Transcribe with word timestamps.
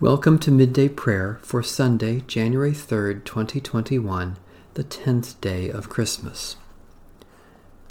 Welcome 0.00 0.38
to 0.38 0.50
Midday 0.50 0.88
Prayer 0.88 1.38
for 1.42 1.62
Sunday, 1.62 2.22
January 2.26 2.72
3rd, 2.72 3.22
2021, 3.26 4.38
the 4.72 4.82
10th 4.82 5.38
day 5.42 5.68
of 5.68 5.90
Christmas. 5.90 6.56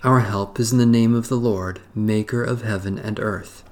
Our 0.04 0.22
help 0.22 0.60
is 0.60 0.72
in 0.72 0.80
the 0.80 0.88
name 0.88 1.14
of 1.14 1.28
the 1.28 1.36
Lord, 1.36 1.82
Maker 1.94 2.44
of 2.44 2.64
heaven 2.64 2.98
and 2.98 3.20
earth. 3.20 3.64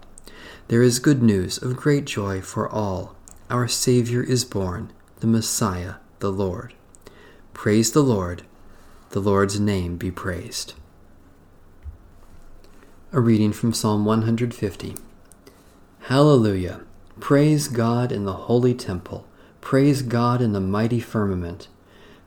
There 0.68 0.84
is 0.84 1.00
good 1.00 1.24
news 1.24 1.58
of 1.58 1.78
great 1.78 2.06
joy 2.06 2.40
for 2.42 2.70
all. 2.70 3.16
Our 3.50 3.68
Savior 3.68 4.22
is 4.22 4.46
born, 4.46 4.94
the 5.20 5.26
Messiah, 5.26 5.96
the 6.20 6.32
Lord. 6.32 6.76
Praise 7.56 7.92
the 7.92 8.04
Lord. 8.04 8.44
The 9.10 9.20
Lord's 9.20 9.60
name 9.60 9.98
be 9.98 10.12
praised. 10.12 10.76
A 13.12 13.20
reading 13.20 13.52
from 13.52 13.74
Psalm 13.74 14.06
150. 14.06 14.96
Hallelujah. 16.02 16.82
Praise 17.20 17.68
God 17.68 18.12
in 18.12 18.26
the 18.26 18.34
holy 18.34 18.74
temple. 18.74 19.28
Praise 19.60 20.02
God 20.02 20.42
in 20.42 20.54
the 20.54 20.62
mighty 20.62 21.00
firmament. 21.00 21.68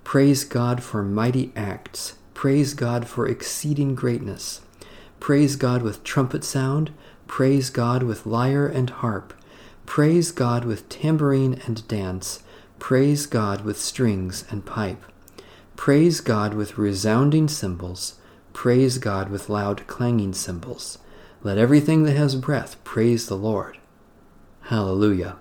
Praise 0.04 0.44
God 0.44 0.82
for 0.82 1.02
mighty 1.02 1.52
acts. 1.56 2.16
Praise 2.34 2.74
God 2.74 3.06
for 3.06 3.26
exceeding 3.26 3.95
greatness. 3.95 4.60
Praise 5.18 5.56
God 5.56 5.82
with 5.82 6.04
trumpet 6.04 6.45
sound. 6.45 6.90
Praise 7.26 7.70
God 7.70 8.02
with 8.02 8.26
lyre 8.26 8.66
and 8.66 8.90
harp. 8.90 9.32
Praise 9.86 10.32
God 10.32 10.64
with 10.64 10.88
tambourine 10.88 11.60
and 11.66 11.86
dance. 11.88 12.42
Praise 12.78 13.26
God 13.26 13.62
with 13.62 13.80
strings 13.80 14.45
and 14.50 14.66
pipe. 14.66 15.02
Praise 15.76 16.20
God 16.20 16.52
with 16.52 16.76
resounding 16.76 17.48
cymbals. 17.48 18.14
Praise 18.52 18.98
God 18.98 19.30
with 19.30 19.48
loud 19.48 19.86
clanging 19.86 20.34
cymbals. 20.34 20.98
Let 21.43 21.59
everything 21.59 22.02
that 22.02 22.16
has 22.16 22.34
breath 22.37 22.76
praise 22.84 23.28
the 23.28 23.37
Lord. 23.37 23.79
Hallelujah. 24.71 25.37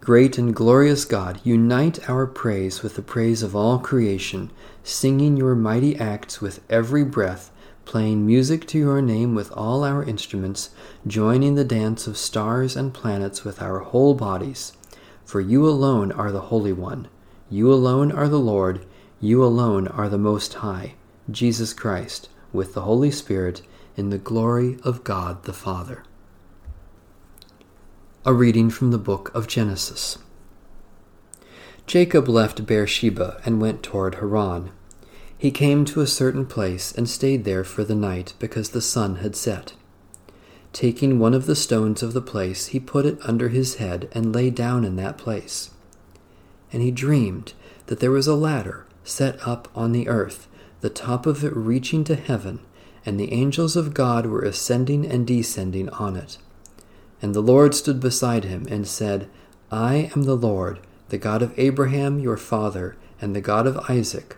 Great 0.00 0.36
and 0.36 0.52
glorious 0.52 1.04
God, 1.04 1.40
unite 1.44 2.10
our 2.10 2.26
praise 2.26 2.82
with 2.82 2.96
the 2.96 3.02
praise 3.02 3.40
of 3.40 3.54
all 3.54 3.78
creation, 3.78 4.50
singing 4.82 5.36
your 5.36 5.54
mighty 5.54 5.96
acts 5.96 6.40
with 6.40 6.58
every 6.68 7.04
breath, 7.04 7.52
playing 7.84 8.26
music 8.26 8.66
to 8.66 8.78
your 8.78 9.00
name 9.00 9.36
with 9.36 9.52
all 9.56 9.84
our 9.84 10.02
instruments, 10.02 10.70
joining 11.06 11.54
the 11.54 11.62
dance 11.62 12.08
of 12.08 12.18
stars 12.18 12.74
and 12.74 12.92
planets 12.92 13.44
with 13.44 13.62
our 13.62 13.78
whole 13.78 14.16
bodies. 14.16 14.72
For 15.24 15.40
you 15.40 15.68
alone 15.68 16.10
are 16.10 16.32
the 16.32 16.48
Holy 16.50 16.72
One, 16.72 17.06
you 17.48 17.72
alone 17.72 18.10
are 18.10 18.28
the 18.28 18.40
Lord, 18.40 18.84
you 19.20 19.44
alone 19.44 19.86
are 19.86 20.08
the 20.08 20.18
Most 20.18 20.54
High, 20.54 20.94
Jesus 21.30 21.72
Christ 21.72 22.28
with 22.52 22.74
the 22.74 22.82
Holy 22.82 23.10
Spirit 23.10 23.62
in 23.96 24.10
the 24.10 24.18
glory 24.18 24.78
of 24.84 25.04
God 25.04 25.44
the 25.44 25.52
Father. 25.52 26.04
A 28.24 28.32
reading 28.32 28.70
from 28.70 28.90
the 28.90 28.98
book 28.98 29.34
of 29.34 29.48
Genesis. 29.48 30.18
Jacob 31.86 32.28
left 32.28 32.64
Beersheba 32.64 33.40
and 33.44 33.60
went 33.60 33.82
toward 33.82 34.16
Haran. 34.16 34.70
He 35.36 35.50
came 35.50 35.84
to 35.86 36.00
a 36.00 36.06
certain 36.06 36.46
place 36.46 36.92
and 36.92 37.08
stayed 37.08 37.44
there 37.44 37.64
for 37.64 37.82
the 37.82 37.94
night 37.94 38.34
because 38.38 38.70
the 38.70 38.80
sun 38.80 39.16
had 39.16 39.34
set. 39.34 39.74
Taking 40.72 41.18
one 41.18 41.34
of 41.34 41.46
the 41.46 41.56
stones 41.56 42.02
of 42.02 42.12
the 42.12 42.22
place, 42.22 42.68
he 42.68 42.80
put 42.80 43.04
it 43.04 43.18
under 43.22 43.48
his 43.48 43.74
head 43.74 44.08
and 44.12 44.34
lay 44.34 44.48
down 44.48 44.84
in 44.84 44.96
that 44.96 45.18
place. 45.18 45.70
And 46.72 46.80
he 46.80 46.90
dreamed 46.90 47.52
that 47.86 48.00
there 48.00 48.10
was 48.10 48.26
a 48.26 48.34
ladder 48.34 48.86
set 49.04 49.46
up 49.46 49.68
on 49.74 49.92
the 49.92 50.08
earth 50.08 50.48
the 50.82 50.90
top 50.90 51.26
of 51.26 51.44
it 51.44 51.56
reaching 51.56 52.02
to 52.04 52.16
heaven, 52.16 52.58
and 53.06 53.18
the 53.18 53.32
angels 53.32 53.76
of 53.76 53.94
God 53.94 54.26
were 54.26 54.42
ascending 54.42 55.06
and 55.06 55.26
descending 55.26 55.88
on 55.90 56.16
it. 56.16 56.38
And 57.22 57.34
the 57.34 57.40
Lord 57.40 57.74
stood 57.74 58.00
beside 58.00 58.44
him 58.44 58.66
and 58.68 58.86
said, 58.86 59.30
I 59.70 60.10
am 60.14 60.24
the 60.24 60.36
Lord, 60.36 60.80
the 61.08 61.18
God 61.18 61.40
of 61.40 61.56
Abraham 61.56 62.18
your 62.18 62.36
father, 62.36 62.96
and 63.20 63.34
the 63.34 63.40
God 63.40 63.66
of 63.66 63.78
Isaac. 63.88 64.36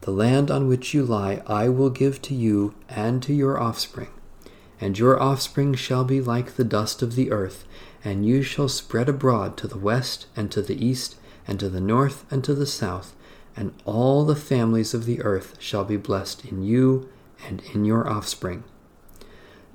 The 0.00 0.10
land 0.10 0.50
on 0.50 0.66
which 0.66 0.94
you 0.94 1.04
lie 1.04 1.42
I 1.46 1.68
will 1.68 1.90
give 1.90 2.22
to 2.22 2.34
you 2.34 2.74
and 2.88 3.22
to 3.24 3.34
your 3.34 3.60
offspring. 3.60 4.08
And 4.80 4.98
your 4.98 5.22
offspring 5.22 5.74
shall 5.74 6.04
be 6.04 6.22
like 6.22 6.56
the 6.56 6.64
dust 6.64 7.02
of 7.02 7.16
the 7.16 7.30
earth, 7.30 7.64
and 8.02 8.26
you 8.26 8.42
shall 8.42 8.68
spread 8.68 9.10
abroad 9.10 9.58
to 9.58 9.68
the 9.68 9.78
west 9.78 10.26
and 10.34 10.50
to 10.52 10.62
the 10.62 10.84
east, 10.84 11.16
and 11.46 11.60
to 11.60 11.68
the 11.68 11.80
north 11.80 12.24
and 12.30 12.42
to 12.44 12.54
the 12.54 12.66
south 12.66 13.14
and 13.56 13.72
all 13.84 14.24
the 14.24 14.36
families 14.36 14.94
of 14.94 15.04
the 15.04 15.22
earth 15.22 15.54
shall 15.58 15.84
be 15.84 15.96
blessed 15.96 16.44
in 16.44 16.62
you 16.62 17.08
and 17.46 17.62
in 17.74 17.84
your 17.84 18.08
offspring. 18.08 18.64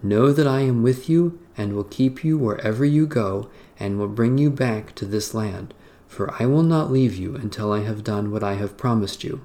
Know 0.01 0.31
that 0.31 0.47
I 0.47 0.61
am 0.61 0.83
with 0.83 1.09
you 1.09 1.39
and 1.57 1.73
will 1.73 1.83
keep 1.83 2.23
you 2.23 2.37
wherever 2.37 2.85
you 2.85 3.07
go 3.07 3.49
and 3.79 3.97
will 3.97 4.07
bring 4.07 4.37
you 4.37 4.49
back 4.49 4.93
to 4.95 5.05
this 5.05 5.33
land, 5.33 5.73
for 6.07 6.33
I 6.41 6.45
will 6.45 6.63
not 6.63 6.91
leave 6.91 7.15
you 7.15 7.35
until 7.35 7.71
I 7.71 7.81
have 7.81 8.03
done 8.03 8.31
what 8.31 8.43
I 8.43 8.53
have 8.55 8.77
promised 8.77 9.23
you. 9.23 9.43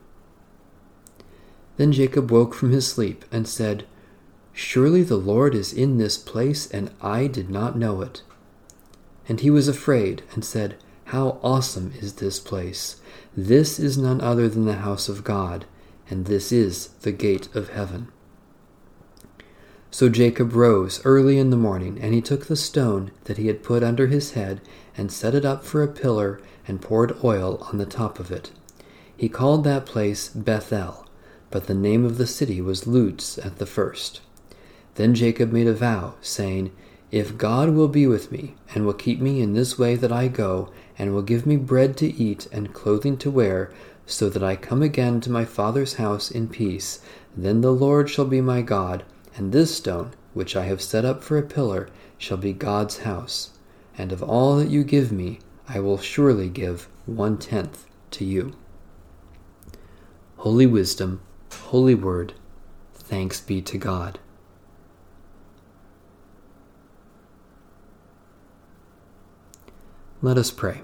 Then 1.76 1.92
Jacob 1.92 2.30
woke 2.30 2.54
from 2.54 2.70
his 2.70 2.86
sleep 2.86 3.24
and 3.32 3.48
said, 3.48 3.86
Surely 4.52 5.02
the 5.02 5.16
Lord 5.16 5.54
is 5.54 5.72
in 5.72 5.96
this 5.96 6.18
place, 6.18 6.70
and 6.70 6.90
I 7.00 7.26
did 7.26 7.48
not 7.48 7.78
know 7.78 8.02
it. 8.02 8.22
And 9.28 9.40
he 9.40 9.50
was 9.50 9.68
afraid 9.68 10.22
and 10.34 10.44
said, 10.44 10.76
How 11.12 11.38
awesome 11.42 11.92
is 12.00 12.14
this 12.14 12.40
place! 12.40 12.96
This 13.36 13.78
is 13.78 13.98
none 13.98 14.22
other 14.22 14.48
than 14.48 14.64
the 14.64 14.76
house 14.76 15.10
of 15.10 15.24
God, 15.24 15.66
and 16.08 16.24
this 16.24 16.50
is 16.50 16.86
the 17.02 17.12
gate 17.12 17.54
of 17.54 17.68
heaven. 17.68 18.08
So 19.90 20.08
Jacob 20.08 20.54
rose 20.54 21.04
early 21.04 21.38
in 21.38 21.50
the 21.50 21.56
morning, 21.58 21.98
and 22.00 22.14
he 22.14 22.22
took 22.22 22.46
the 22.46 22.56
stone 22.56 23.12
that 23.24 23.36
he 23.36 23.48
had 23.48 23.62
put 23.62 23.82
under 23.82 24.06
his 24.06 24.32
head, 24.32 24.62
and 24.96 25.12
set 25.12 25.34
it 25.34 25.44
up 25.44 25.64
for 25.64 25.82
a 25.82 25.86
pillar, 25.86 26.40
and 26.66 26.80
poured 26.80 27.22
oil 27.22 27.58
on 27.70 27.76
the 27.76 27.84
top 27.84 28.18
of 28.18 28.30
it. 28.30 28.50
He 29.14 29.28
called 29.28 29.64
that 29.64 29.84
place 29.84 30.30
Bethel, 30.30 31.06
but 31.50 31.66
the 31.66 31.74
name 31.74 32.06
of 32.06 32.16
the 32.16 32.26
city 32.26 32.62
was 32.62 32.86
Luz 32.86 33.36
at 33.44 33.58
the 33.58 33.66
first. 33.66 34.22
Then 34.94 35.14
Jacob 35.14 35.52
made 35.52 35.66
a 35.66 35.74
vow, 35.74 36.14
saying, 36.22 36.72
If 37.12 37.36
God 37.36 37.74
will 37.74 37.88
be 37.88 38.06
with 38.06 38.32
me, 38.32 38.54
and 38.74 38.86
will 38.86 38.94
keep 38.94 39.20
me 39.20 39.42
in 39.42 39.52
this 39.52 39.78
way 39.78 39.96
that 39.96 40.10
I 40.10 40.28
go, 40.28 40.70
and 40.98 41.12
will 41.12 41.20
give 41.20 41.44
me 41.44 41.56
bread 41.56 41.94
to 41.98 42.06
eat 42.06 42.48
and 42.50 42.72
clothing 42.72 43.18
to 43.18 43.30
wear, 43.30 43.70
so 44.06 44.30
that 44.30 44.42
I 44.42 44.56
come 44.56 44.82
again 44.82 45.20
to 45.20 45.30
my 45.30 45.44
father's 45.44 45.94
house 45.94 46.30
in 46.30 46.48
peace. 46.48 47.00
Then 47.36 47.60
the 47.60 47.70
Lord 47.70 48.08
shall 48.08 48.24
be 48.24 48.40
my 48.40 48.62
God, 48.62 49.04
and 49.36 49.52
this 49.52 49.76
stone, 49.76 50.14
which 50.32 50.56
I 50.56 50.64
have 50.64 50.80
set 50.80 51.04
up 51.04 51.22
for 51.22 51.36
a 51.36 51.42
pillar, 51.42 51.90
shall 52.16 52.38
be 52.38 52.54
God's 52.54 53.00
house. 53.00 53.50
And 53.98 54.10
of 54.10 54.22
all 54.22 54.56
that 54.56 54.70
you 54.70 54.82
give 54.82 55.12
me, 55.12 55.40
I 55.68 55.80
will 55.80 55.98
surely 55.98 56.48
give 56.48 56.88
one 57.04 57.36
tenth 57.36 57.84
to 58.12 58.24
you. 58.24 58.54
Holy 60.38 60.66
Wisdom, 60.66 61.20
Holy 61.52 61.94
Word, 61.94 62.32
thanks 62.94 63.38
be 63.38 63.60
to 63.60 63.76
God. 63.76 64.18
Let 70.24 70.38
us 70.38 70.52
pray. 70.52 70.82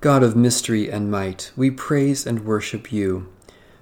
God 0.00 0.22
of 0.22 0.34
mystery 0.34 0.90
and 0.90 1.10
might, 1.10 1.52
we 1.58 1.70
praise 1.70 2.26
and 2.26 2.46
worship 2.46 2.90
you. 2.90 3.30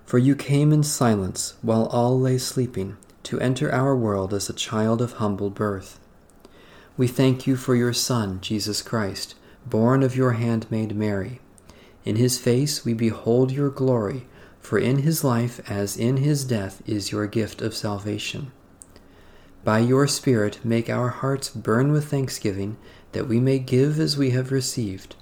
For 0.04 0.18
you 0.18 0.34
came 0.34 0.72
in 0.72 0.82
silence 0.82 1.54
while 1.62 1.86
all 1.86 2.18
lay 2.18 2.38
sleeping 2.38 2.96
to 3.22 3.38
enter 3.38 3.70
our 3.70 3.94
world 3.94 4.34
as 4.34 4.48
a 4.48 4.52
child 4.52 5.00
of 5.00 5.12
humble 5.14 5.48
birth. 5.48 6.00
We 6.96 7.06
thank 7.06 7.46
you 7.46 7.54
for 7.54 7.76
your 7.76 7.92
Son, 7.92 8.40
Jesus 8.40 8.82
Christ, 8.82 9.36
born 9.64 10.02
of 10.02 10.16
your 10.16 10.32
handmaid 10.32 10.96
Mary. 10.96 11.38
In 12.04 12.16
his 12.16 12.36
face 12.36 12.84
we 12.84 12.94
behold 12.94 13.52
your 13.52 13.70
glory, 13.70 14.26
for 14.60 14.76
in 14.76 14.98
his 14.98 15.22
life 15.22 15.60
as 15.70 15.96
in 15.96 16.16
his 16.16 16.44
death 16.44 16.82
is 16.84 17.12
your 17.12 17.28
gift 17.28 17.62
of 17.62 17.76
salvation. 17.76 18.50
By 19.62 19.78
your 19.78 20.08
Spirit 20.08 20.58
make 20.64 20.90
our 20.90 21.10
hearts 21.10 21.48
burn 21.48 21.92
with 21.92 22.10
thanksgiving, 22.10 22.76
that 23.12 23.28
we 23.28 23.38
may 23.38 23.60
give 23.60 24.00
as 24.00 24.16
we 24.16 24.30
have 24.30 24.50
received 24.50 25.14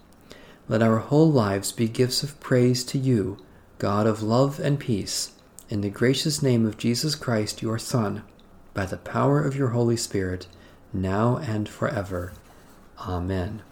let 0.68 0.82
our 0.82 0.98
whole 0.98 1.30
lives 1.30 1.70
be 1.72 1.88
gifts 1.88 2.22
of 2.22 2.38
praise 2.40 2.84
to 2.84 2.98
you, 2.98 3.38
God 3.78 4.06
of 4.06 4.22
love 4.22 4.58
and 4.58 4.80
peace, 4.80 5.32
in 5.68 5.80
the 5.80 5.90
gracious 5.90 6.42
name 6.42 6.66
of 6.66 6.78
Jesus 6.78 7.14
Christ, 7.14 7.62
your 7.62 7.78
Son, 7.78 8.22
by 8.74 8.86
the 8.86 8.96
power 8.96 9.42
of 9.42 9.56
your 9.56 9.68
Holy 9.68 9.96
Spirit, 9.96 10.46
now 10.92 11.36
and 11.36 11.68
forever. 11.68 12.32
Amen. 13.00 13.62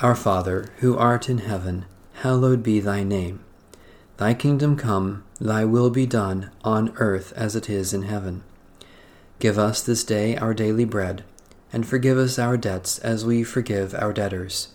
Our 0.00 0.14
Father, 0.14 0.70
who 0.78 0.96
art 0.96 1.28
in 1.28 1.38
heaven, 1.38 1.86
hallowed 2.14 2.62
be 2.62 2.80
thy 2.80 3.02
name. 3.02 3.40
Thy 4.16 4.34
kingdom 4.34 4.76
come, 4.76 5.24
thy 5.40 5.64
will 5.64 5.88
be 5.88 6.04
done, 6.04 6.50
on 6.62 6.92
earth 6.96 7.32
as 7.34 7.56
it 7.56 7.70
is 7.70 7.94
in 7.94 8.02
heaven. 8.02 8.42
Give 9.38 9.58
us 9.58 9.82
this 9.82 10.04
day 10.04 10.36
our 10.36 10.52
daily 10.52 10.84
bread, 10.84 11.24
and 11.72 11.86
forgive 11.86 12.18
us 12.18 12.38
our 12.38 12.58
debts 12.58 12.98
as 12.98 13.24
we 13.24 13.42
forgive 13.44 13.94
our 13.94 14.12
debtors. 14.12 14.74